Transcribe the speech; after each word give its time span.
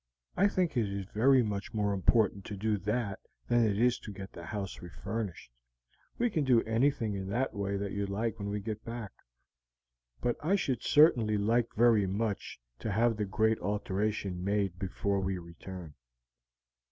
I 0.35 0.47
think 0.47 0.75
it 0.75 0.91
is 0.91 1.05
very 1.13 1.43
much 1.43 1.75
more 1.75 1.93
important 1.93 2.43
to 2.45 2.57
do 2.57 2.79
that 2.79 3.19
than 3.49 3.63
it 3.63 3.77
is 3.77 3.99
to 3.99 4.11
get 4.11 4.31
the 4.33 4.43
house 4.45 4.81
refurnished; 4.81 5.51
we 6.17 6.27
can 6.31 6.43
do 6.43 6.63
anything 6.63 7.13
in 7.13 7.27
that 7.29 7.53
way 7.53 7.73
you 7.87 8.07
like 8.07 8.39
when 8.39 8.49
we 8.49 8.61
get 8.61 8.83
back, 8.83 9.11
but 10.19 10.37
I 10.43 10.55
should 10.55 10.81
certainly 10.81 11.37
like 11.37 11.75
very 11.75 12.07
much 12.07 12.59
to 12.79 12.91
have 12.91 13.15
the 13.17 13.25
great 13.25 13.59
alteration 13.59 14.43
made 14.43 14.79
before 14.79 15.19
we 15.19 15.37
return." 15.37 15.93